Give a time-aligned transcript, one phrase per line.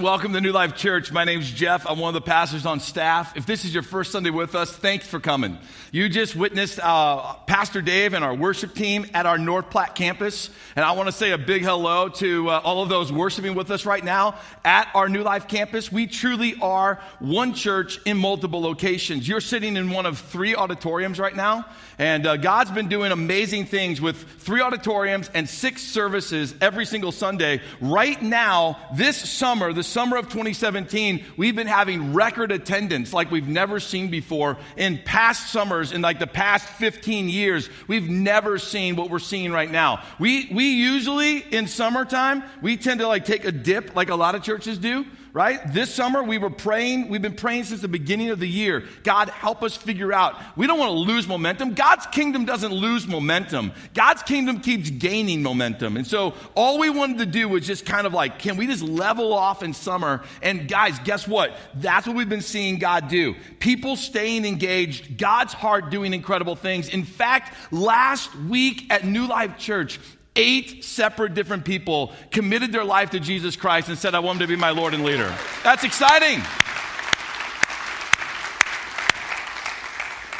[0.00, 1.10] Welcome to New Life Church.
[1.10, 1.84] My name's Jeff.
[1.84, 3.36] I'm one of the pastors on staff.
[3.36, 5.58] If this is your first Sunday with us, thanks for coming.
[5.90, 10.48] You just witnessed uh, Pastor Dave and our worship team at our North Platte campus.
[10.76, 13.72] And I want to say a big hello to uh, all of those worshiping with
[13.72, 15.90] us right now at our New Life campus.
[15.90, 19.26] We truly are one church in multiple locations.
[19.26, 21.64] You're sitting in one of three auditoriums right now.
[21.98, 27.10] And uh, God's been doing amazing things with three auditoriums and six services every single
[27.10, 27.60] Sunday.
[27.80, 33.48] Right now, this summer, the summer of 2017, we've been having record attendance like we've
[33.48, 34.58] never seen before.
[34.76, 37.47] In past summers, in like the past 15 years,
[37.86, 40.02] we've never seen what we're seeing right now.
[40.18, 44.34] We, we usually, in summertime, we tend to like take a dip like a lot
[44.34, 45.60] of churches do right?
[45.72, 48.84] This summer we were praying, we've been praying since the beginning of the year.
[49.04, 50.36] God, help us figure out.
[50.56, 51.74] We don't want to lose momentum.
[51.74, 53.72] God's kingdom doesn't lose momentum.
[53.94, 55.96] God's kingdom keeps gaining momentum.
[55.96, 58.82] And so all we wanted to do was just kind of like, can we just
[58.82, 60.22] level off in summer?
[60.42, 61.56] And guys, guess what?
[61.74, 63.34] That's what we've been seeing God do.
[63.58, 66.88] People staying engaged, God's heart doing incredible things.
[66.88, 69.98] In fact, last week at New Life Church,
[70.38, 74.46] eight separate different people committed their life to Jesus Christ and said, I want him
[74.46, 75.34] to be my Lord and leader.
[75.62, 76.40] That's exciting.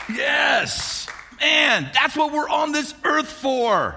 [0.09, 1.09] Yes.
[1.41, 3.97] Man, that's what we're on this earth for.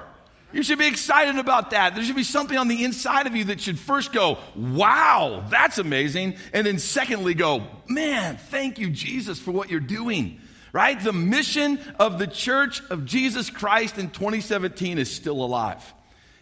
[0.52, 1.96] You should be excited about that.
[1.96, 5.78] There should be something on the inside of you that should first go, wow, that's
[5.78, 6.36] amazing.
[6.52, 10.42] And then secondly, go, man, thank you, Jesus, for what you're doing.
[10.74, 11.00] Right?
[11.00, 15.94] The mission of the church of Jesus Christ in 2017 is still alive.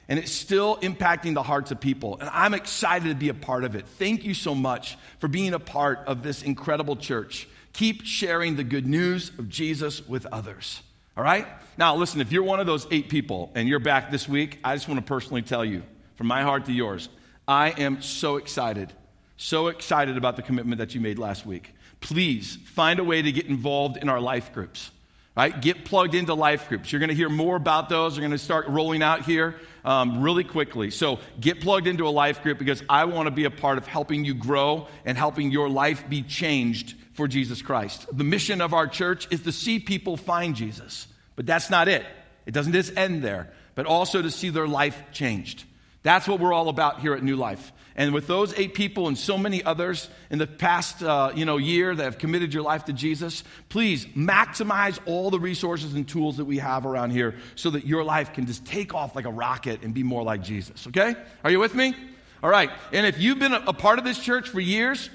[0.07, 2.17] And it's still impacting the hearts of people.
[2.19, 3.85] And I'm excited to be a part of it.
[3.87, 7.47] Thank you so much for being a part of this incredible church.
[7.73, 10.81] Keep sharing the good news of Jesus with others.
[11.15, 11.47] All right?
[11.77, 14.75] Now, listen, if you're one of those eight people and you're back this week, I
[14.75, 15.83] just want to personally tell you,
[16.15, 17.07] from my heart to yours,
[17.47, 18.91] I am so excited,
[19.37, 21.73] so excited about the commitment that you made last week.
[22.01, 24.91] Please find a way to get involved in our life groups.
[25.35, 25.61] Right?
[25.61, 26.91] Get plugged into life groups.
[26.91, 28.15] You're going to hear more about those.
[28.15, 29.55] They're going to start rolling out here
[29.85, 30.91] um, really quickly.
[30.91, 33.87] So get plugged into a life group because I want to be a part of
[33.87, 38.05] helping you grow and helping your life be changed for Jesus Christ.
[38.11, 41.07] The mission of our church is to see people find Jesus.
[41.35, 42.05] But that's not it.
[42.45, 45.63] It doesn't just end there, but also to see their life changed.
[46.03, 47.73] That's what we're all about here at New Life.
[47.95, 51.57] And with those eight people and so many others in the past uh, you know,
[51.57, 56.37] year that have committed your life to Jesus, please maximize all the resources and tools
[56.37, 59.31] that we have around here so that your life can just take off like a
[59.31, 60.87] rocket and be more like Jesus.
[60.87, 61.13] Okay?
[61.43, 61.93] Are you with me?
[62.41, 62.69] All right.
[62.93, 65.09] And if you've been a part of this church for years,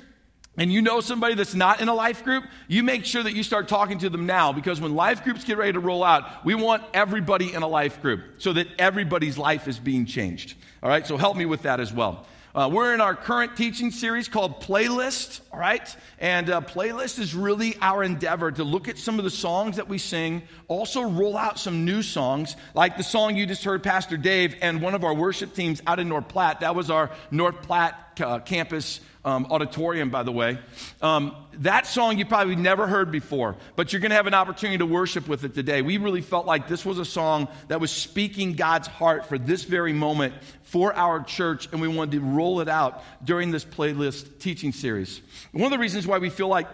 [0.57, 3.43] and you know somebody that's not in a life group, you make sure that you
[3.43, 6.55] start talking to them now because when life groups get ready to roll out, we
[6.55, 10.55] want everybody in a life group so that everybody's life is being changed.
[10.83, 12.27] All right, so help me with that as well.
[12.55, 15.97] Uh, we're in our current teaching series called Playlist, all right?
[16.21, 19.89] And uh, Playlist is really our endeavor to look at some of the songs that
[19.89, 24.17] we sing, also roll out some new songs, like the song you just heard Pastor
[24.17, 26.61] Dave and one of our worship teams out in North Platte.
[26.61, 30.59] That was our North Platte uh, campus um, auditorium, by the way.
[31.01, 34.79] Um, that song you probably never heard before, but you're going to have an opportunity
[34.79, 35.83] to worship with it today.
[35.83, 39.65] We really felt like this was a song that was speaking God's heart for this
[39.65, 44.39] very moment for our church, and we wanted to roll it out during this playlist
[44.41, 45.21] teaching series.
[45.53, 46.67] One of the reasons why we feel like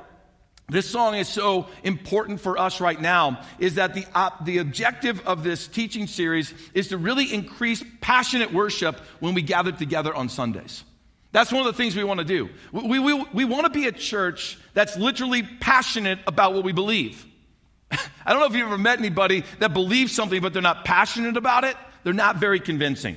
[0.69, 5.26] this song is so important for us right now is that the, uh, the objective
[5.26, 10.29] of this teaching series is to really increase passionate worship when we gather together on
[10.29, 10.85] Sundays.
[11.32, 12.49] That's one of the things we want to do.
[12.73, 17.25] We, we, we want to be a church that's literally passionate about what we believe.
[17.91, 21.37] I don't know if you've ever met anybody that believes something, but they're not passionate
[21.37, 21.77] about it.
[22.03, 23.17] They're not very convincing.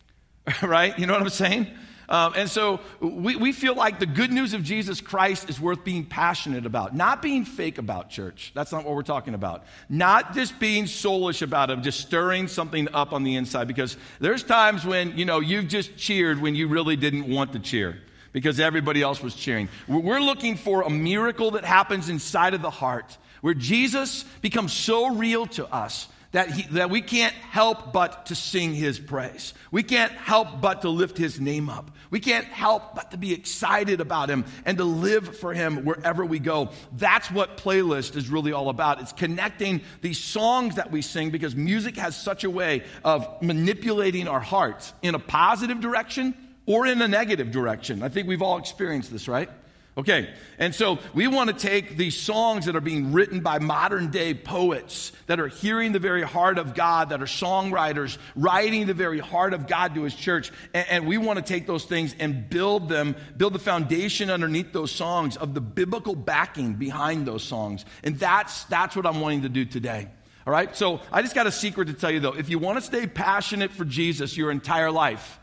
[0.62, 0.98] right?
[0.98, 1.68] You know what I'm saying?
[2.12, 5.82] Um, and so we, we feel like the good news of Jesus Christ is worth
[5.82, 8.52] being passionate about, not being fake about church.
[8.54, 9.64] That's not what we're talking about.
[9.88, 13.66] Not just being soulish about it, just stirring something up on the inside.
[13.66, 17.58] Because there's times when, you know, you've just cheered when you really didn't want to
[17.58, 17.98] cheer
[18.32, 19.70] because everybody else was cheering.
[19.88, 25.14] We're looking for a miracle that happens inside of the heart where Jesus becomes so
[25.14, 29.54] real to us that, he, that we can't help but to sing his praise.
[29.70, 31.90] We can't help but to lift his name up.
[32.10, 36.24] We can't help but to be excited about him and to live for him wherever
[36.24, 36.70] we go.
[36.96, 39.00] That's what playlist is really all about.
[39.00, 44.26] It's connecting these songs that we sing because music has such a way of manipulating
[44.26, 46.34] our hearts in a positive direction
[46.66, 48.02] or in a negative direction.
[48.02, 49.50] I think we've all experienced this, right?
[49.94, 54.10] Okay, and so we want to take these songs that are being written by modern
[54.10, 58.94] day poets that are hearing the very heart of God, that are songwriters writing the
[58.94, 62.14] very heart of God to his church, and, and, we want to take those things
[62.18, 67.42] and build them, build the foundation underneath those songs of the biblical backing behind those
[67.42, 67.84] songs.
[68.02, 70.08] And that's, that's what I'm wanting to do today.
[70.46, 72.32] All right, so I just got a secret to tell you though.
[72.32, 75.38] If you want to stay passionate for Jesus your entire life,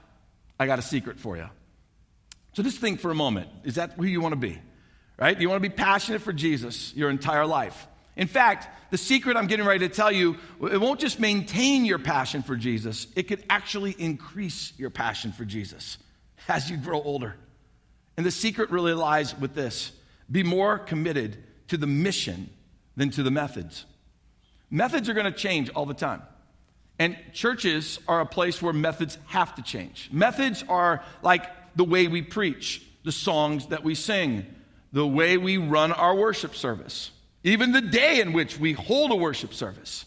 [0.60, 1.50] I got a secret for you.
[2.60, 4.60] So just think for a moment is that who you want to be?
[5.18, 5.40] Right?
[5.40, 7.88] You want to be passionate for Jesus your entire life?
[8.18, 10.36] In fact, the secret I'm getting ready to tell you,
[10.70, 15.46] it won't just maintain your passion for Jesus, it could actually increase your passion for
[15.46, 16.00] Jesus
[16.50, 17.38] as you grow older.
[18.18, 19.94] And the secret really lies with this
[20.30, 22.50] be more committed to the mission
[22.98, 23.86] than to the methods.
[24.70, 26.24] Methods are going to change all the time.
[27.02, 30.10] And churches are a place where methods have to change.
[30.12, 34.46] Methods are like the way we preach, the songs that we sing,
[34.92, 37.12] the way we run our worship service,
[37.44, 40.06] even the day in which we hold a worship service.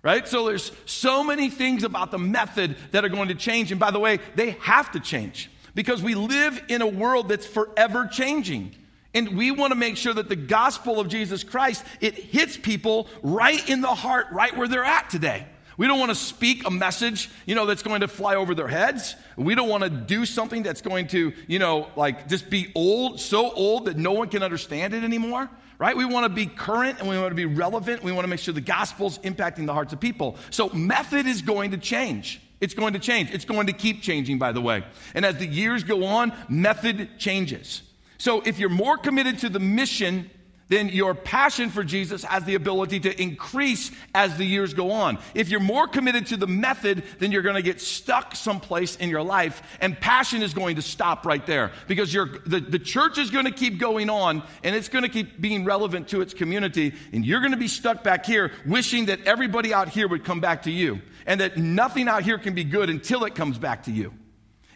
[0.00, 0.28] Right?
[0.28, 3.72] So there's so many things about the method that are going to change.
[3.72, 7.46] And by the way, they have to change because we live in a world that's
[7.46, 8.74] forever changing.
[9.12, 13.08] And we want to make sure that the gospel of Jesus Christ, it hits people
[13.22, 15.46] right in the heart, right where they're at today.
[15.78, 18.66] We don't want to speak a message, you know, that's going to fly over their
[18.66, 19.14] heads.
[19.36, 23.20] We don't want to do something that's going to, you know, like just be old,
[23.20, 25.96] so old that no one can understand it anymore, right?
[25.96, 28.02] We want to be current and we want to be relevant.
[28.02, 30.36] We want to make sure the gospel's impacting the hearts of people.
[30.50, 32.42] So method is going to change.
[32.60, 33.30] It's going to change.
[33.30, 34.82] It's going to keep changing, by the way.
[35.14, 37.82] And as the years go on, method changes.
[38.18, 40.28] So if you're more committed to the mission
[40.68, 45.18] then your passion for Jesus has the ability to increase as the years go on.
[45.34, 49.08] If you're more committed to the method, then you're going to get stuck someplace in
[49.08, 53.30] your life, and passion is going to stop right there because the, the church is
[53.30, 56.94] going to keep going on and it's going to keep being relevant to its community,
[57.12, 60.40] and you're going to be stuck back here wishing that everybody out here would come
[60.40, 63.84] back to you and that nothing out here can be good until it comes back
[63.84, 64.12] to you.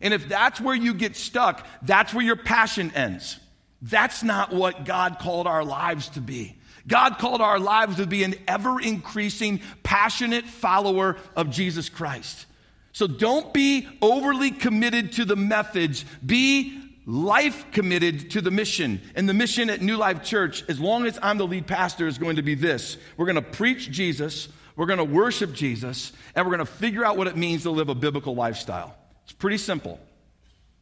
[0.01, 3.39] And if that's where you get stuck, that's where your passion ends.
[3.83, 6.57] That's not what God called our lives to be.
[6.87, 12.47] God called our lives to be an ever increasing, passionate follower of Jesus Christ.
[12.93, 16.05] So don't be overly committed to the methods.
[16.25, 19.01] Be life committed to the mission.
[19.15, 22.19] And the mission at New Life Church, as long as I'm the lead pastor, is
[22.19, 26.47] going to be this we're going to preach Jesus, we're going to worship Jesus, and
[26.47, 28.95] we're going to figure out what it means to live a biblical lifestyle.
[29.25, 29.99] It's pretty simple.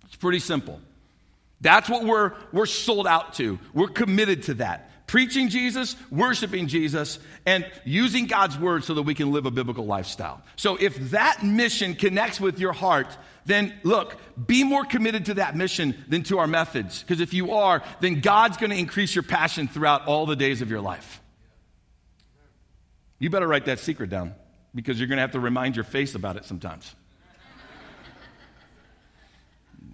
[0.04, 0.80] It's pretty simple.
[1.61, 3.59] That's what we're, we're sold out to.
[3.75, 4.87] We're committed to that.
[5.07, 9.85] Preaching Jesus, worshiping Jesus, and using God's word so that we can live a biblical
[9.85, 10.40] lifestyle.
[10.57, 13.09] So if that mission connects with your heart,
[13.45, 17.02] then look, be more committed to that mission than to our methods.
[17.02, 20.62] Because if you are, then God's going to increase your passion throughout all the days
[20.62, 21.21] of your life.
[23.19, 24.35] You better write that secret down
[24.75, 26.95] because you're going to have to remind your face about it sometimes.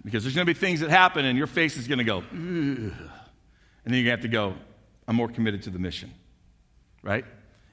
[0.07, 2.19] Because there's going to be things that happen and your face is going to go,
[2.19, 2.29] Ugh.
[2.31, 2.93] and
[3.83, 4.53] then you're going to have to go,
[5.05, 6.13] I'm more committed to the mission,
[7.03, 7.25] right?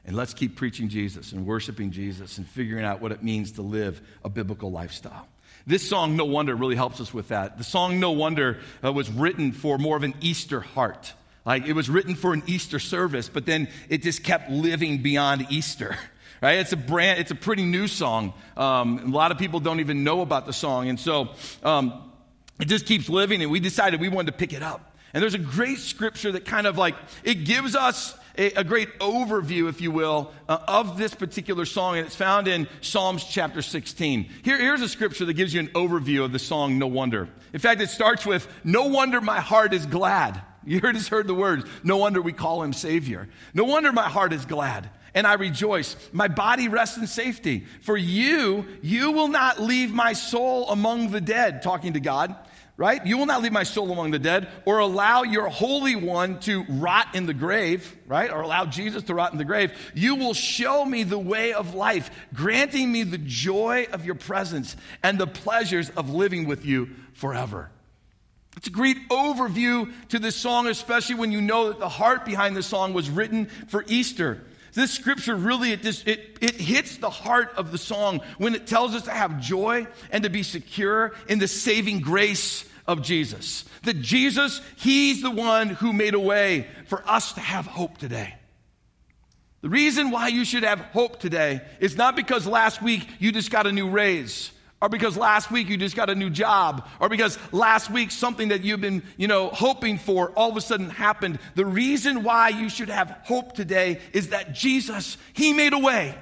[0.05, 3.62] And let's keep preaching Jesus and worshiping Jesus and figuring out what it means to
[3.62, 5.29] live a biblical lifestyle.
[5.64, 7.57] This song, No Wonder, really helps us with that.
[7.57, 11.12] The song No Wonder uh, was written for more of an Easter heart.
[11.47, 15.47] Like it was written for an Easter service, but then it just kept living beyond
[15.50, 15.97] Easter.
[16.43, 16.59] Right?
[16.59, 18.35] It's a brand, it's a pretty new song.
[18.55, 20.91] Um, a lot of people don't even know about the song.
[20.91, 21.31] And so
[21.62, 22.12] um,
[22.61, 24.96] it just keeps living, and we decided we wanted to pick it up.
[25.12, 28.99] And there's a great scripture that kind of like, it gives us a, a great
[28.99, 33.62] overview, if you will, uh, of this particular song, and it's found in Psalms chapter
[33.62, 34.28] 16.
[34.42, 37.28] Here, here's a scripture that gives you an overview of the song No Wonder.
[37.52, 40.40] In fact, it starts with, No wonder my heart is glad.
[40.66, 43.28] You just heard the words, No wonder we call him Savior.
[43.52, 45.97] No wonder my heart is glad and I rejoice.
[46.12, 47.64] My body rests in safety.
[47.83, 52.35] For you, you will not leave my soul among the dead, talking to God,
[52.76, 53.04] right?
[53.06, 56.64] You will not leave my soul among the dead, or allow your Holy One to
[56.68, 58.30] rot in the grave, right?
[58.30, 59.73] Or allow Jesus to rot in the grave.
[59.94, 64.76] You will show me the way of life, granting me the joy of your presence
[65.02, 67.71] and the pleasures of living with you forever.
[68.56, 72.56] It's a great overview to this song, especially when you know that the heart behind
[72.56, 74.42] the song was written for Easter.
[74.75, 78.66] This scripture really, it, just, it, it hits the heart of the song when it
[78.66, 83.64] tells us to have joy and to be secure in the saving grace of Jesus.
[83.85, 88.35] That Jesus, He's the one who made a way for us to have hope today.
[89.61, 93.50] The reason why you should have hope today is not because last week you just
[93.50, 94.50] got a new raise
[94.85, 98.49] or because last week you just got a new job, or because last week something
[98.49, 101.38] that you've been, you know, hoping for all of a sudden happened.
[101.55, 106.14] The reason why you should have hope today is that Jesus, He made a way.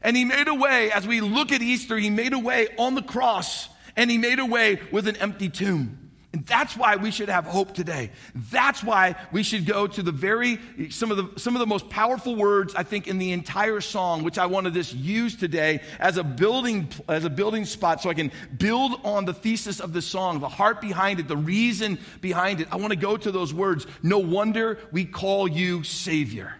[0.00, 2.94] And He made a way, as we look at Easter, He made a way on
[2.94, 6.05] the cross, and He made a way with an empty tomb.
[6.32, 8.10] And that's why we should have hope today.
[8.34, 10.58] That's why we should go to the very,
[10.90, 14.22] some of the, some of the most powerful words, I think, in the entire song,
[14.22, 18.10] which I want to just use today as a building, as a building spot so
[18.10, 21.98] I can build on the thesis of the song, the heart behind it, the reason
[22.20, 22.68] behind it.
[22.70, 23.86] I want to go to those words.
[24.02, 26.54] No wonder we call you Savior.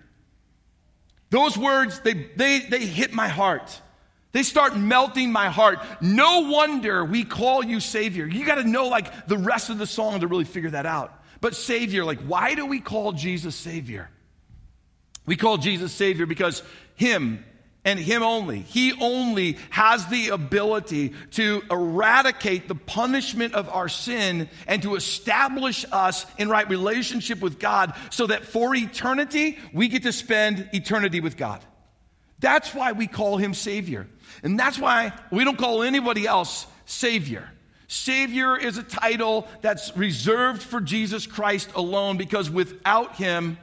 [1.31, 3.81] Those words, they, they, they hit my heart.
[4.37, 5.79] They start melting my heart.
[6.03, 8.27] No wonder we call you Savior.
[8.27, 11.23] You got to know like the rest of the song to really figure that out.
[11.41, 14.11] But Savior, like, why do we call Jesus Savior?
[15.25, 16.63] We call Jesus Savior because
[16.97, 17.47] Him
[17.83, 24.51] and Him only, He only has the ability to eradicate the punishment of our sin
[24.67, 30.03] and to establish us in right relationship with God so that for eternity, we get
[30.03, 31.65] to spend eternity with God.
[32.39, 34.07] That's why we call Him Savior.
[34.47, 37.51] And that's why we don't call anybody else Savior.
[37.89, 43.59] Savior is a title that's reserved for Jesus Christ alone because without Him,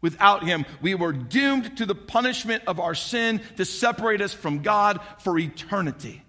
[0.00, 4.62] without Him, we were doomed to the punishment of our sin to separate us from
[4.62, 6.20] God for eternity.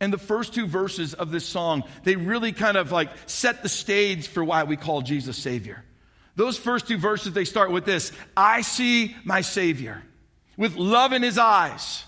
[0.00, 3.68] And the first two verses of this song, they really kind of like set the
[3.68, 5.84] stage for why we call Jesus Savior.
[6.36, 10.02] Those first two verses, they start with this I see my Savior
[10.56, 12.04] with love in his eyes,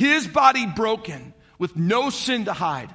[0.00, 2.88] his body broken, with no sin to hide.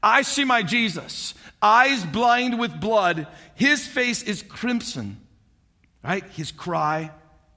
[0.00, 3.26] I see my Jesus, eyes blind with blood,
[3.56, 5.20] his face is crimson,
[6.04, 6.22] right?
[6.30, 7.10] His cry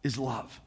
[0.04, 0.60] is love.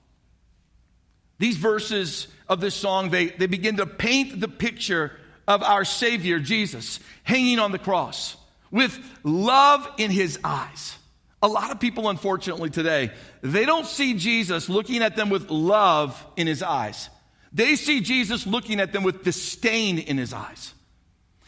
[1.40, 5.10] These verses of this song, they, they begin to paint the picture
[5.48, 8.36] of our Savior, Jesus, hanging on the cross
[8.70, 10.96] with love in his eyes.
[11.42, 13.10] A lot of people, unfortunately, today,
[13.42, 17.10] they don't see Jesus looking at them with love in his eyes.
[17.52, 20.74] They see Jesus looking at them with disdain in his eyes.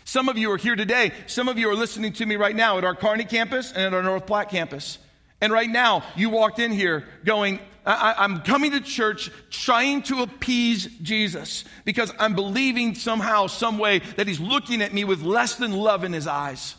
[0.04, 1.12] Some of you are here today.
[1.26, 3.94] Some of you are listening to me right now at our Kearney campus and at
[3.94, 4.98] our North Platte campus.
[5.40, 10.22] And right now, you walked in here going, I, am coming to church trying to
[10.22, 15.54] appease Jesus because I'm believing somehow, some way that he's looking at me with less
[15.56, 16.74] than love in his eyes.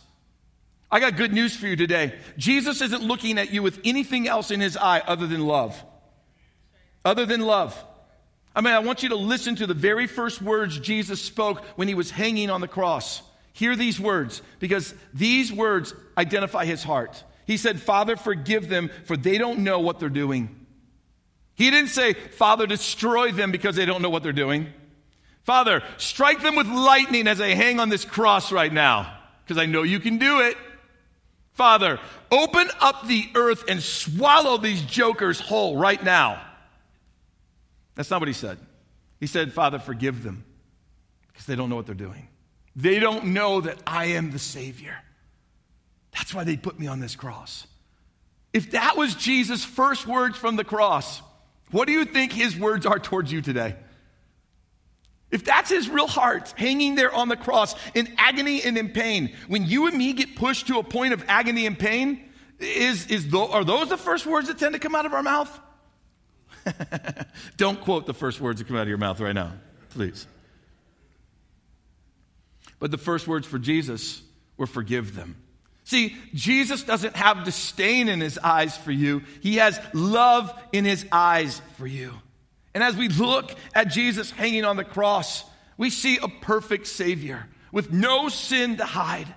[0.92, 2.14] I got good news for you today.
[2.38, 5.82] Jesus isn't looking at you with anything else in his eye other than love.
[7.06, 7.82] Other than love.
[8.56, 11.88] I mean, I want you to listen to the very first words Jesus spoke when
[11.88, 13.22] he was hanging on the cross.
[13.54, 17.24] Hear these words because these words identify his heart.
[17.46, 20.56] He said, Father, forgive them, for they don't know what they're doing.
[21.56, 24.68] He didn't say, Father, destroy them because they don't know what they're doing.
[25.44, 29.66] Father, strike them with lightning as they hang on this cross right now, because I
[29.66, 30.56] know you can do it.
[31.54, 32.00] Father,
[32.32, 36.42] open up the earth and swallow these jokers whole right now.
[37.96, 38.58] That's not what he said.
[39.20, 40.46] He said, Father, forgive them
[41.28, 42.28] because they don't know what they're doing.
[42.76, 44.96] They don't know that I am the Savior.
[46.14, 47.68] That's why they put me on this cross.
[48.54, 51.22] If that was Jesus' first words from the cross,
[51.72, 53.76] what do you think his words are towards you today?
[55.32, 59.34] If that's his real heart hanging there on the cross in agony and in pain,
[59.48, 63.30] when you and me get pushed to a point of agony and pain, is, is
[63.30, 65.60] the, are those the first words that tend to come out of our mouth?
[67.58, 69.54] Don't quote the first words that come out of your mouth right now,
[69.90, 70.28] please.
[72.80, 74.22] But the first words for Jesus
[74.58, 75.36] were forgive them.
[75.84, 81.06] See, Jesus doesn't have disdain in his eyes for you, he has love in his
[81.12, 82.14] eyes for you.
[82.74, 85.44] And as we look at Jesus hanging on the cross,
[85.78, 89.28] we see a perfect Savior with no sin to hide.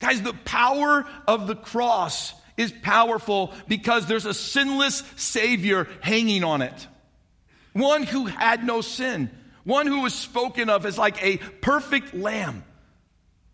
[0.00, 6.60] Guys, the power of the cross is powerful because there's a sinless Savior hanging on
[6.60, 6.86] it.
[7.72, 9.30] One who had no sin,
[9.64, 12.64] one who was spoken of as like a perfect lamb.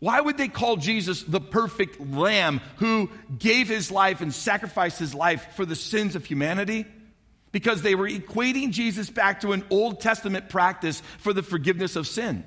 [0.01, 5.15] Why would they call Jesus the perfect lamb who gave his life and sacrificed his
[5.15, 6.87] life for the sins of humanity?
[7.55, 12.09] because they were equating Jesus back to an Old Testament practice for the forgiveness of
[12.09, 12.43] sin.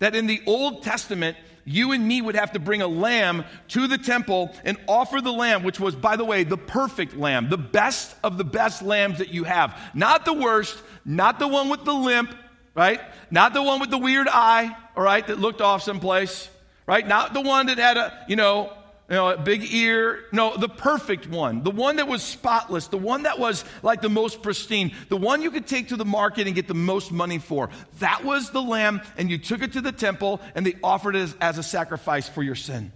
[0.00, 3.86] That in the Old Testament, you and me would have to bring a lamb to
[3.86, 7.58] the temple and offer the lamb, which was, by the way, the perfect lamb, the
[7.58, 9.78] best of the best lambs that you have.
[9.94, 12.34] Not the worst, not the one with the limp,
[12.74, 13.00] right?
[13.30, 16.48] Not the one with the weird eye, all right, that looked off someplace,
[16.86, 17.06] right?
[17.06, 18.72] Not the one that had a, you know,
[19.08, 20.24] you know, a big ear.
[20.32, 21.62] No, the perfect one.
[21.62, 22.86] The one that was spotless.
[22.86, 24.94] The one that was like the most pristine.
[25.08, 27.68] The one you could take to the market and get the most money for.
[27.98, 31.20] That was the lamb, and you took it to the temple and they offered it
[31.20, 32.92] as, as a sacrifice for your sin.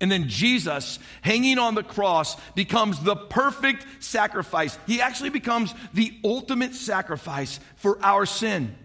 [0.00, 4.78] And then Jesus, hanging on the cross, becomes the perfect sacrifice.
[4.86, 8.76] He actually becomes the ultimate sacrifice for our sin.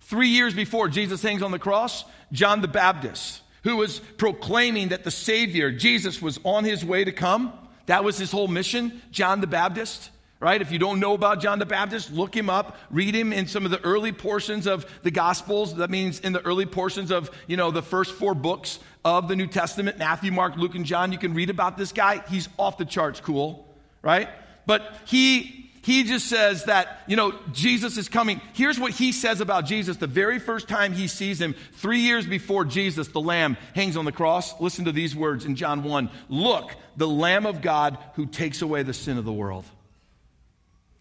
[0.00, 5.04] Three years before Jesus hangs on the cross, John the Baptist who was proclaiming that
[5.04, 7.52] the Savior, Jesus, was on his way to come.
[7.86, 10.10] That was his whole mission, John the Baptist.
[10.40, 10.60] Right?
[10.60, 13.64] If you don't know about John the Baptist, look him up, read him in some
[13.64, 15.76] of the early portions of the Gospels.
[15.76, 19.36] That means in the early portions of, you know, the first four books of the
[19.36, 21.12] New Testament Matthew, Mark, Luke, and John.
[21.12, 22.24] You can read about this guy.
[22.28, 23.68] He's off the charts cool,
[24.02, 24.28] right?
[24.66, 28.40] But he he just says that, you know, Jesus is coming.
[28.52, 32.24] Here's what he says about Jesus the very first time he sees him, three years
[32.24, 34.58] before Jesus, the Lamb, hangs on the cross.
[34.60, 38.84] Listen to these words in John 1 Look, the Lamb of God who takes away
[38.84, 39.64] the sin of the world.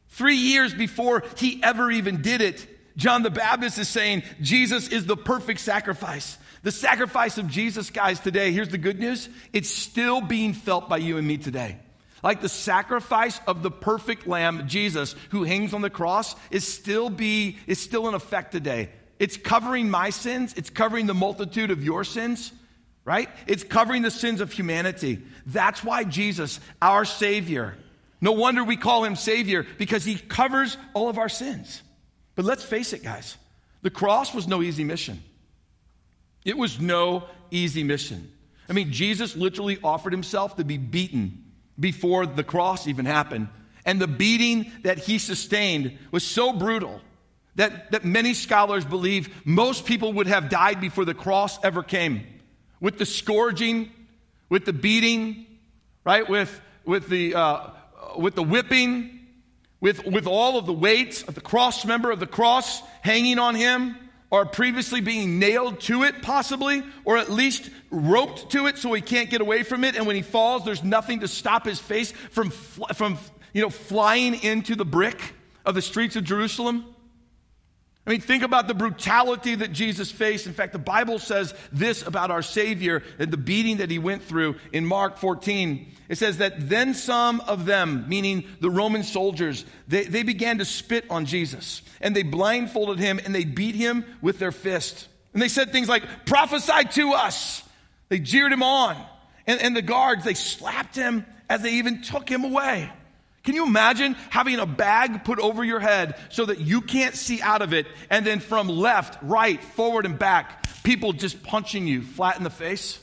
[0.10, 2.68] Three years before he ever even did it,
[2.98, 6.40] John the Baptist is saying Jesus is the perfect sacrifice.
[6.64, 10.98] The sacrifice of Jesus, guys, today, here's the good news it's still being felt by
[10.98, 11.78] you and me today.
[12.24, 17.10] Like the sacrifice of the perfect lamb, Jesus, who hangs on the cross, is still
[17.10, 18.90] be is still in effect today.
[19.20, 22.52] It's covering my sins, it's covering the multitude of your sins,
[23.06, 23.30] right?
[23.48, 25.22] It's covering the sins of humanity.
[25.46, 27.78] That's why Jesus, our Savior,
[28.20, 31.82] no wonder we call him Savior, because he covers all of our sins.
[32.36, 33.38] But let's face it, guys,
[33.82, 35.24] the cross was no easy mission.
[36.46, 38.32] It was no easy mission.
[38.70, 43.48] I mean, Jesus literally offered himself to be beaten before the cross even happened.
[43.86, 47.02] And the beating that he sustained was so brutal
[47.56, 52.26] that, that many scholars believe most people would have died before the cross ever came.
[52.80, 53.92] With the scourging,
[54.50, 55.46] with the beating,
[56.04, 56.28] right?
[56.30, 57.70] With, with, the, uh,
[58.18, 59.20] with the whipping,
[59.80, 63.56] with, with all of the weight of the cross member of the cross hanging on
[63.56, 63.98] him,
[64.32, 69.02] or previously being nailed to it, possibly, or at least roped to it so he
[69.02, 69.96] can't get away from it.
[69.96, 73.20] And when he falls, there's nothing to stop his face from, from
[73.54, 76.91] you know, flying into the brick of the streets of Jerusalem.
[78.06, 80.48] I mean, think about the brutality that Jesus faced.
[80.48, 84.24] In fact, the Bible says this about our Savior and the beating that he went
[84.24, 85.92] through in Mark 14.
[86.10, 90.66] It says that then some of them, meaning the Roman soldiers, they, they began to
[90.66, 91.84] spit on Jesus.
[92.02, 95.08] And they blindfolded him and they beat him with their fist.
[95.34, 97.64] And they said things like, prophesy to us.
[98.10, 98.98] They jeered him on.
[99.46, 102.92] And, and the guards, they slapped him as they even took him away.
[103.44, 107.42] Can you imagine having a bag put over your head so that you can't see
[107.42, 112.04] out of it, and then from left, right, forward, and back, people just punching you
[112.04, 113.00] flat in the face?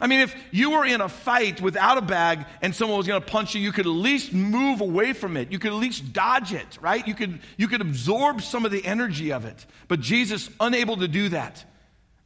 [0.00, 3.22] I mean, if you were in a fight without a bag and someone was going
[3.22, 5.52] to punch you, you could at least move away from it.
[5.52, 7.06] You could at least dodge it, right?
[7.06, 9.64] You could, you could absorb some of the energy of it.
[9.86, 11.64] But Jesus, unable to do that.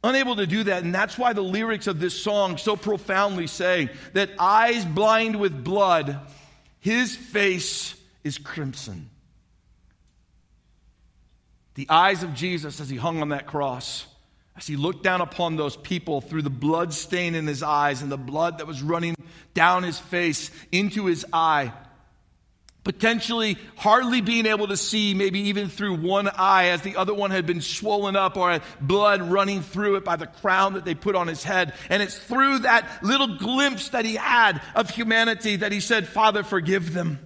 [0.03, 0.83] Unable to do that.
[0.83, 5.63] And that's why the lyrics of this song so profoundly say that eyes blind with
[5.63, 6.19] blood
[6.79, 9.09] his face is crimson.
[11.75, 14.05] The eyes of Jesus as he hung on that cross,
[14.55, 18.11] as he looked down upon those people through the blood stain in his eyes and
[18.11, 19.15] the blood that was running
[19.53, 21.71] down his face into his eye,
[22.87, 27.31] potentially hardly being able to see, maybe even through one eye, as the other one
[27.31, 30.95] had been swollen up or had blood running through it by the crown that they
[30.95, 31.73] put on his head.
[31.89, 36.43] And it's through that little glimpse that he had of humanity that he said, Father,
[36.43, 37.19] forgive them.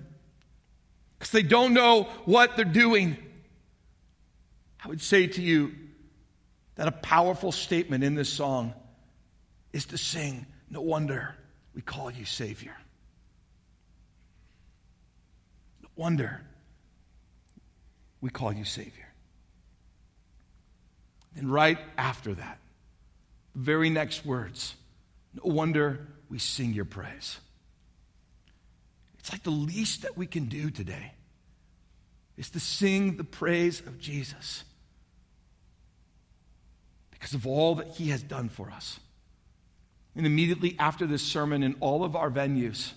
[1.19, 3.15] Because they don't know what they're doing.
[4.83, 5.73] I would say to you
[6.73, 8.73] that a powerful statement in this song
[9.73, 11.35] is to sing, No wonder
[11.75, 12.75] we call you Savior.
[15.95, 16.41] Wonder
[18.21, 19.07] we call you Savior.
[21.35, 22.59] And right after that,
[23.55, 24.75] very next words,
[25.33, 27.39] no wonder we sing your praise.
[29.19, 31.13] It's like the least that we can do today
[32.37, 34.63] is to sing the praise of Jesus
[37.11, 38.99] because of all that he has done for us.
[40.15, 42.93] And immediately after this sermon, in all of our venues,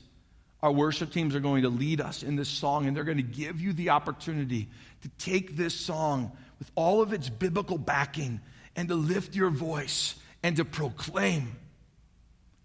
[0.65, 3.23] our worship teams are going to lead us in this song, and they're going to
[3.23, 4.67] give you the opportunity
[5.03, 8.41] to take this song with all of its biblical backing
[8.75, 11.55] and to lift your voice and to proclaim.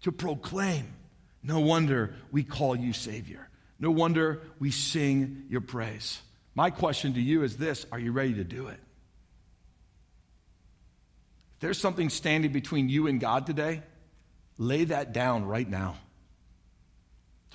[0.04, 0.94] To proclaim.
[1.42, 3.46] No wonder we call you Savior.
[3.78, 6.22] No wonder we sing your praise.
[6.54, 8.80] My question to you is this Are you ready to do it?
[11.56, 13.82] If there's something standing between you and God today,
[14.56, 15.96] lay that down right now.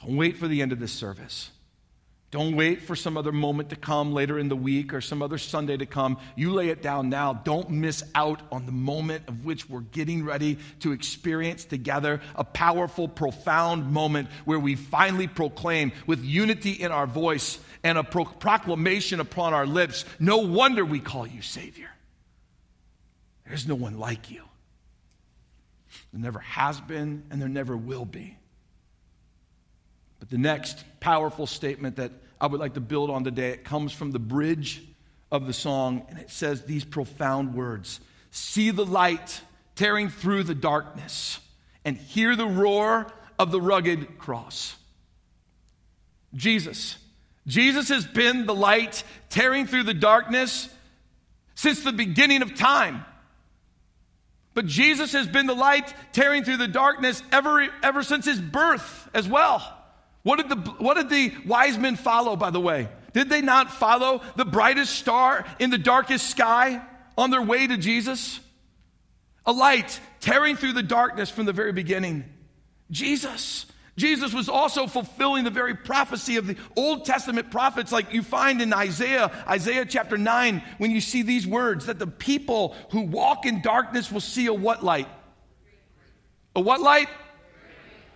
[0.06, 1.50] Don't wait for the end of this service.
[2.30, 5.38] Don't wait for some other moment to come later in the week or some other
[5.38, 6.18] Sunday to come.
[6.36, 7.34] You lay it down now.
[7.34, 12.44] Don't miss out on the moment of which we're getting ready to experience together a
[12.44, 18.26] powerful, profound moment where we finally proclaim with unity in our voice and a pro-
[18.26, 21.90] proclamation upon our lips no wonder we call you Savior.
[23.48, 24.44] There's no one like you.
[26.12, 28.38] There never has been, and there never will be.
[30.26, 32.12] But the next powerful statement that
[32.42, 34.82] I would like to build on today, it comes from the bridge
[35.32, 38.00] of the song, and it says these profound words
[38.32, 39.40] See the light
[39.76, 41.40] tearing through the darkness,
[41.84, 43.06] and hear the roar
[43.38, 44.76] of the rugged cross.
[46.34, 46.98] Jesus.
[47.46, 50.70] Jesus has been the light tearing through the darkness
[51.54, 53.06] since the beginning of time.
[54.56, 59.08] But Jesus has been the light tearing through the darkness ever, ever since his birth
[59.14, 59.75] as well.
[60.26, 62.90] What did, the, what did the wise men follow, by the way?
[63.14, 66.82] Did they not follow the brightest star in the darkest sky
[67.16, 68.40] on their way to Jesus?
[69.46, 72.26] A light tearing through the darkness from the very beginning.
[72.90, 73.68] Jesus.
[73.98, 78.64] Jesus was also fulfilling the very prophecy of the Old Testament prophets, like you find
[78.64, 83.46] in Isaiah, Isaiah chapter 9, when you see these words that the people who walk
[83.46, 85.08] in darkness will see a what light?
[86.56, 87.10] A what light?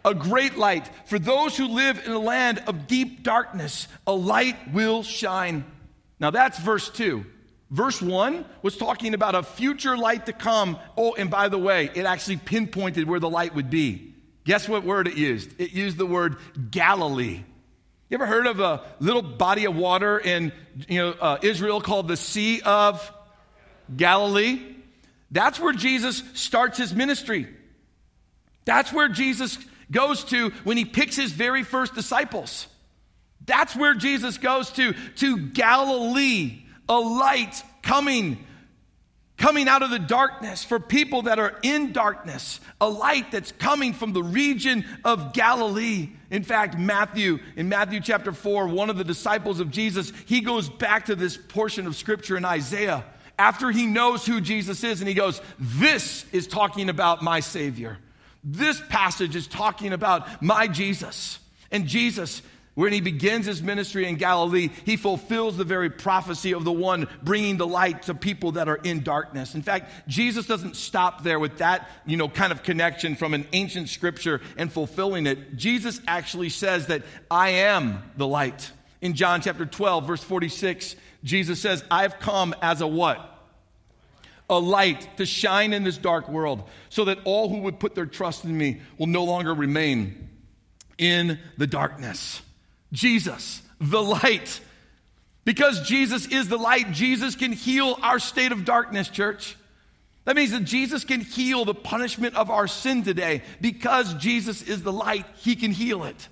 [0.10, 0.90] A great light.
[1.06, 5.66] For those who live in a land of deep darkness, a light will shine.
[6.20, 7.26] Now that's verse 2.
[7.72, 10.80] Verse 1 was talking about a future light to come.
[10.98, 14.10] Oh, and by the way, it actually pinpointed where the light would be
[14.50, 15.52] Guess what word it used?
[15.60, 16.38] It used the word
[16.72, 17.44] Galilee.
[18.10, 20.52] You ever heard of a little body of water in
[20.88, 23.14] you know, uh, Israel called the Sea of
[23.96, 24.60] Galilee?
[25.30, 27.48] That's where Jesus starts his ministry.
[28.66, 29.60] That's where Jesus
[29.92, 32.68] goes to when he picks his very first disciples.
[33.46, 38.46] That's where Jesus goes to, to Galilee, a light coming,
[39.38, 43.94] coming out of the darkness for people that are in darkness, a light that's coming
[43.94, 46.10] from the region of Galilee.
[46.30, 50.70] In fact, Matthew, in Matthew chapter 4, one of the disciples of Jesus, he goes
[50.70, 53.04] back to this portion of scripture in Isaiah
[53.40, 57.98] after he knows who Jesus is, and he goes, This is talking about my Savior.
[58.44, 61.40] This passage is talking about my Jesus.
[61.72, 62.42] And Jesus,
[62.76, 67.08] when he begins his ministry in Galilee, he fulfills the very prophecy of the one
[67.22, 69.56] bringing the light to people that are in darkness.
[69.56, 73.46] In fact, Jesus doesn't stop there with that, you know, kind of connection from an
[73.52, 75.58] ancient scripture and fulfilling it.
[75.58, 78.72] Jesus actually says that I am the light.
[79.02, 83.39] In John chapter 12, verse 46, Jesus says, I've come as a what?
[84.50, 88.08] A light to shine in this dark world so that all who would put their
[88.08, 90.30] trust in me will no longer remain
[90.98, 92.42] in the darkness.
[92.92, 94.60] Jesus, the light.
[95.46, 99.56] Because Jesus is the light, Jesus can heal our state of darkness, church.
[100.26, 103.42] That means that Jesus can heal the punishment of our sin today.
[103.62, 106.28] Because Jesus is the light, he can heal it.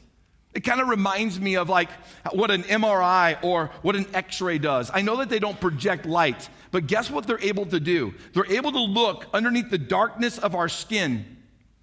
[0.58, 1.92] It kind of reminds me of like
[2.32, 4.90] what an MRI or what an x ray does.
[4.92, 8.16] I know that they don't project light, but guess what they're able to do?
[8.34, 11.38] They're able to look underneath the darkness of our skin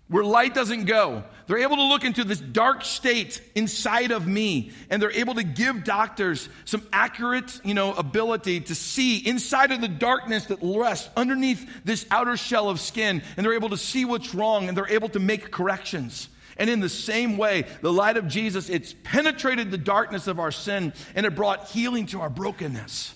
[0.08, 1.22] where light doesn't go.
[1.46, 5.44] They're able to look into this dark state inside of me, and they're able to
[5.44, 11.08] give doctors some accurate, you know, ability to see inside of the darkness that rests
[11.16, 14.90] underneath this outer shell of skin, and they're able to see what's wrong, and they're
[14.90, 16.28] able to make corrections.
[16.56, 20.52] And in the same way, the light of Jesus, it's penetrated the darkness of our
[20.52, 23.14] sin, and it brought healing to our brokenness.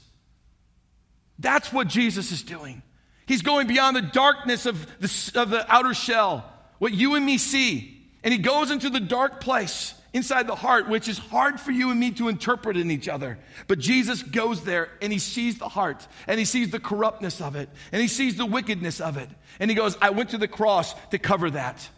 [1.38, 2.83] That's what Jesus is doing.
[3.27, 6.44] He's going beyond the darkness of the, of the outer shell
[6.79, 7.94] what you and me see.
[8.22, 11.90] And he goes into the dark place inside the heart, which is hard for you
[11.90, 13.38] and me to interpret in each other.
[13.66, 17.57] But Jesus goes there and he sees the heart and he sees the corruptness of
[17.57, 19.29] it and he sees the wickedness of it.
[19.61, 21.88] And he goes, I went to the cross to cover that.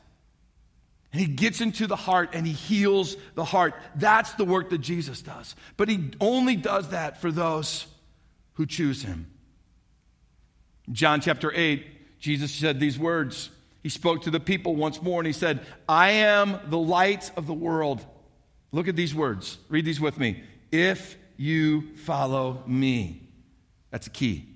[1.13, 3.75] And he gets into the heart and he heals the heart.
[3.97, 5.57] That's the work that Jesus does.
[5.77, 7.87] But he only does that for those
[8.55, 9.27] who choose him.
[10.93, 13.51] John chapter 8, Jesus said these words
[13.83, 17.47] he spoke to the people once more and he said, I am the light of
[17.47, 18.05] the world.
[18.73, 19.59] Look at these words.
[19.69, 20.43] Read these with me.
[20.71, 23.23] If you follow me,
[23.91, 24.47] that's a key.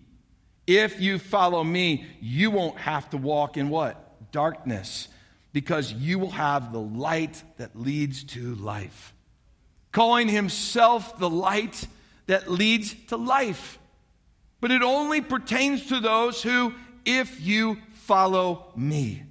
[0.66, 4.30] If you follow me, you won't have to walk in what?
[4.30, 5.08] Darkness,
[5.54, 9.14] because you will have the light that leads to life.
[9.92, 11.86] Calling himself the light
[12.26, 13.78] that leads to life.
[14.60, 19.22] But it only pertains to those who, if you follow me.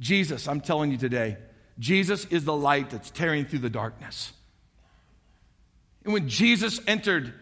[0.00, 1.36] Jesus, I'm telling you today,
[1.78, 4.32] Jesus is the light that's tearing through the darkness.
[6.02, 7.32] And when Jesus entered,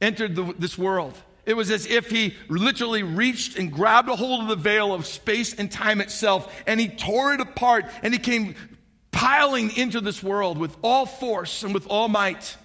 [0.00, 1.12] entered the, this world,
[1.46, 5.06] it was as if he literally reached and grabbed a hold of the veil of
[5.06, 8.54] space and time itself, and he tore it apart, and he came
[9.12, 12.56] piling into this world with all force and with all might.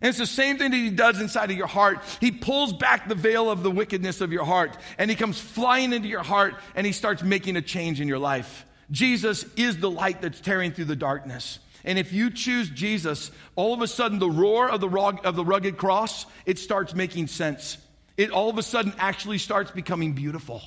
[0.00, 1.98] And it's the same thing that he does inside of your heart.
[2.20, 5.92] He pulls back the veil of the wickedness of your heart and he comes flying
[5.92, 8.64] into your heart and he starts making a change in your life.
[8.92, 11.58] Jesus is the light that's tearing through the darkness.
[11.84, 16.26] And if you choose Jesus, all of a sudden the roar of the, rugged cross,
[16.46, 17.78] it starts making sense.
[18.18, 20.60] It all of a sudden actually starts becoming beautiful.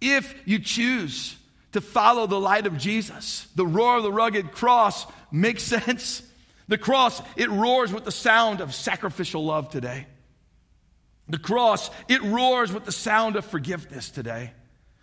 [0.00, 1.34] If you choose
[1.72, 6.22] to follow the light of Jesus, the roar of the rugged cross makes sense.
[6.68, 10.06] The cross, it roars with the sound of sacrificial love today.
[11.28, 14.52] The cross, it roars with the sound of forgiveness today.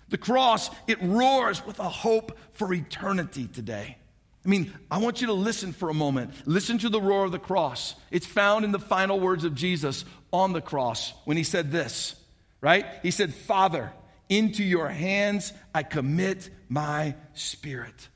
[0.10, 3.98] The cross, it roars with a hope for eternity today.
[4.46, 6.32] I mean, I want you to listen for a moment.
[6.46, 7.96] Listen to the roar of the cross.
[8.12, 12.16] It's found in the final words of Jesus on the cross when he said this,
[12.62, 12.86] right?
[13.04, 13.92] He said, Father,
[14.30, 18.10] into your hands I commit my spirit.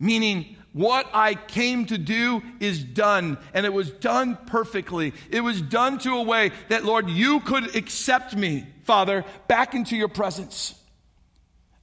[0.00, 5.14] Meaning, what I came to do is done, and it was done perfectly.
[5.30, 9.96] It was done to a way that, Lord, you could accept me, Father, back into
[9.96, 10.74] your presence.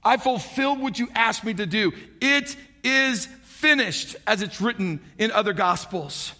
[0.04, 1.92] I fulfilled what you asked me to do.
[2.20, 2.54] It
[2.84, 6.32] is finished, as it's written in other gospels.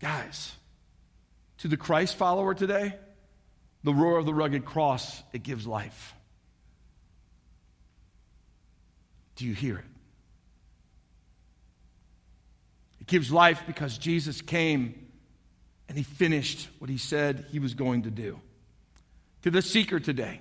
[0.00, 0.55] Guys,
[1.66, 2.94] to the Christ follower today,
[3.82, 6.14] the roar of the rugged cross, it gives life.
[9.34, 9.84] Do you hear it?
[13.00, 15.08] It gives life because Jesus came
[15.88, 18.40] and he finished what he said he was going to do.
[19.42, 20.40] To the seeker today,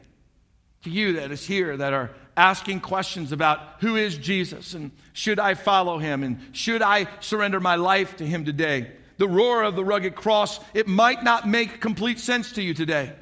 [0.84, 5.40] to you that is here that are asking questions about who is Jesus and should
[5.40, 8.92] I follow him and should I surrender my life to him today.
[9.18, 13.14] The roar of the rugged cross, it might not make complete sense to you today.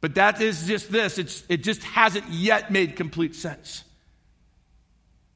[0.00, 1.18] But that is just this.
[1.18, 3.84] It's, it just hasn't yet made complete sense.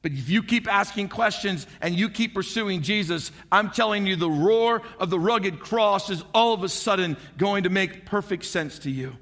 [0.01, 4.29] But if you keep asking questions and you keep pursuing Jesus, I'm telling you the
[4.29, 8.79] roar of the rugged cross is all of a sudden going to make perfect sense
[8.79, 9.15] to you.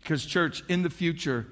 [0.00, 1.46] Because, church, in the future,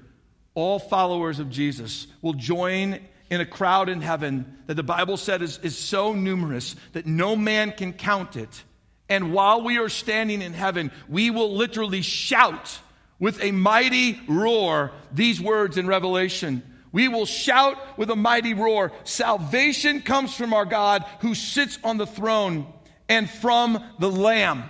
[0.55, 2.99] all followers of Jesus will join
[3.33, 7.35] in a crowd in heaven that the Bible said is, is so numerous that no
[7.35, 8.63] man can count it.
[9.09, 12.79] And while we are standing in heaven, we will literally shout
[13.19, 16.63] with a mighty roar these words in Revelation.
[16.91, 21.97] We will shout with a mighty roar Salvation comes from our God who sits on
[21.97, 22.71] the throne
[23.09, 24.63] and from the Lamb.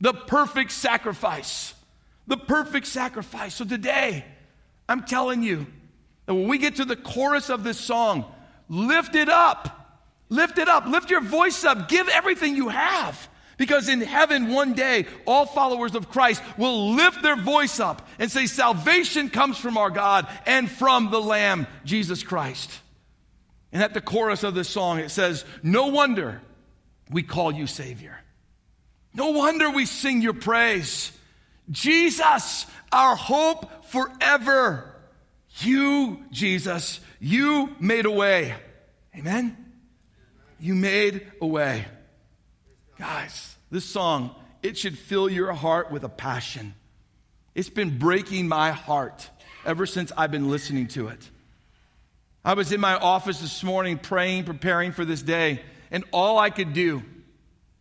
[0.00, 1.74] The perfect sacrifice
[2.28, 3.54] the perfect sacrifice.
[3.54, 4.24] So today,
[4.88, 5.66] I'm telling you
[6.28, 8.26] that when we get to the chorus of this song,
[8.68, 9.96] lift it up.
[10.28, 10.84] Lift it up.
[10.84, 11.88] Lift your voice up.
[11.88, 13.30] Give everything you have.
[13.56, 18.30] Because in heaven, one day, all followers of Christ will lift their voice up and
[18.30, 22.78] say, Salvation comes from our God and from the Lamb, Jesus Christ.
[23.72, 26.42] And at the chorus of this song, it says, No wonder
[27.10, 28.18] we call you Savior.
[29.14, 31.10] No wonder we sing your praise.
[31.70, 34.94] Jesus, our hope forever.
[35.60, 38.54] You, Jesus, you made a way.
[39.16, 39.56] Amen?
[40.60, 41.86] You made a way.
[42.98, 46.74] Guys, this song, it should fill your heart with a passion.
[47.54, 49.28] It's been breaking my heart
[49.64, 51.30] ever since I've been listening to it.
[52.44, 56.50] I was in my office this morning praying, preparing for this day, and all I
[56.50, 57.02] could do,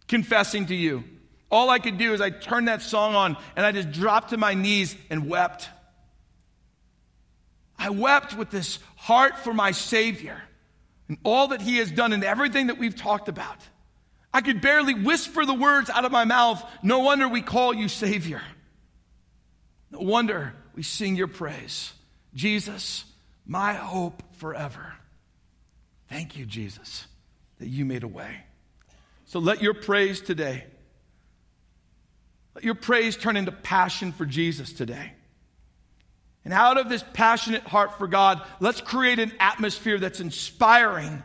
[0.08, 1.04] confessing to you,
[1.50, 4.38] all I could do is I turned that song on and I just dropped to
[4.38, 5.70] my knees and wept.
[7.78, 10.42] I wept with this heart for my Savior
[11.08, 13.58] and all that He has done and everything that we've talked about.
[14.34, 16.63] I could barely whisper the words out of my mouth.
[16.84, 18.42] No wonder we call you Savior.
[19.92, 21.94] No wonder we sing your praise.
[22.34, 23.06] Jesus,
[23.46, 24.94] my hope forever.
[26.10, 27.08] Thank you, Jesus,
[27.60, 28.44] that you made a way.
[29.26, 30.66] So let your praise today
[32.58, 35.12] let your praise turn into passion for Jesus today.
[36.47, 41.21] And out of this passionate heart for God, let's create an atmosphere that's inspiring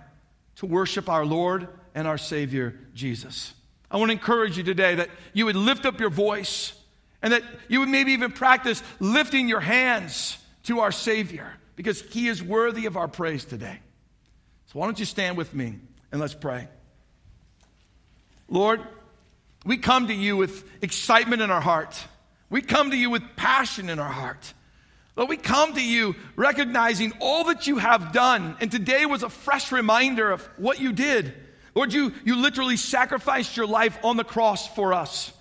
[0.56, 3.54] to worship our Lord and our Savior, Jesus.
[3.88, 6.72] I want to encourage you today that you would lift up your voice
[7.22, 12.26] and that you would maybe even practice lifting your hands to our Savior because He
[12.26, 13.78] is worthy of our praise today.
[14.72, 15.78] So, why don't you stand with me
[16.10, 16.66] and let's pray.
[18.48, 18.80] Lord,
[19.64, 22.08] we come to you with excitement in our heart.
[22.50, 24.52] We come to you with passion in our heart.
[25.16, 28.56] Lord, we come to you recognizing all that you have done.
[28.60, 31.34] And today was a fresh reminder of what you did.
[31.74, 35.32] Lord, you, you literally sacrificed your life on the cross for us.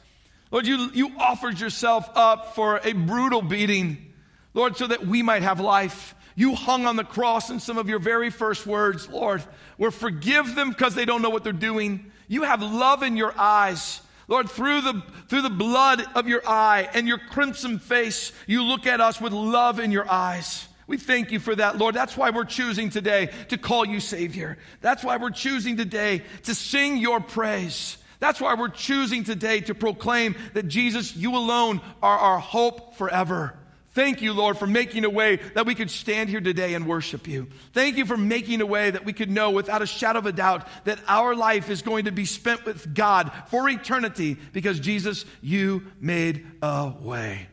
[0.51, 4.13] Lord, you, you offered yourself up for a brutal beating,
[4.53, 6.15] Lord, so that we might have life.
[6.36, 9.43] You hung on the cross, and some of your very first words, Lord,
[9.77, 12.12] were forgive them because they don't know what they're doing.
[12.27, 14.01] You have love in your eyes.
[14.31, 18.87] Lord, through the, through the blood of your eye and your crimson face, you look
[18.87, 20.69] at us with love in your eyes.
[20.87, 21.93] We thank you for that, Lord.
[21.93, 24.57] That's why we're choosing today to call you Savior.
[24.79, 27.97] That's why we're choosing today to sing your praise.
[28.21, 33.53] That's why we're choosing today to proclaim that Jesus, you alone are our hope forever.
[33.93, 37.27] Thank you, Lord, for making a way that we could stand here today and worship
[37.27, 37.47] you.
[37.73, 40.31] Thank you for making a way that we could know without a shadow of a
[40.31, 45.25] doubt that our life is going to be spent with God for eternity because, Jesus,
[45.41, 47.47] you made a way.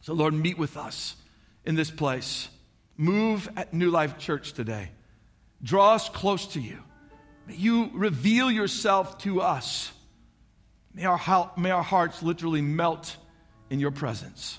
[0.00, 1.14] So, Lord, meet with us
[1.66, 2.48] in this place.
[2.96, 4.90] Move at New Life Church today.
[5.62, 6.78] Draw us close to you.
[7.46, 9.92] May you reveal yourself to us.
[10.94, 13.16] May our, may our hearts literally melt
[13.68, 14.58] in your presence.